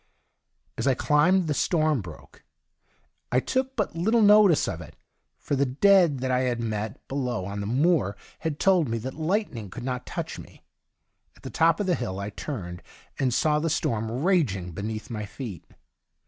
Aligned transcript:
As 0.79 0.87
I 0.87 0.95
climbed, 0.95 1.45
the 1.45 1.53
storm 1.53 2.01
broke. 2.01 2.43
I 3.31 3.39
took 3.39 3.75
but 3.75 3.95
little 3.95 4.23
notice 4.23 4.67
of 4.67 4.81
it, 4.81 4.95
for 5.37 5.55
the 5.55 5.67
dead 5.67 6.21
that 6.21 6.31
I 6.31 6.39
had 6.39 6.59
met 6.59 7.07
below 7.07 7.45
on 7.45 7.59
the 7.61 7.67
moor 7.67 8.17
had 8.39 8.59
told 8.59 8.89
me 8.89 8.97
that 8.97 9.13
lightning 9.13 9.69
could 9.69 9.83
not 9.83 10.07
touch 10.07 10.39
me. 10.39 10.63
At 11.35 11.43
the 11.43 11.51
top 11.51 11.79
of 11.79 11.85
the 11.85 11.93
hill 11.93 12.19
I 12.19 12.31
turned, 12.31 12.81
and 13.19 13.31
saw 13.31 13.59
the 13.59 13.69
storm 13.69 14.09
raging 14.23 14.71
beneath 14.71 15.11
my 15.11 15.27
feet. 15.27 15.65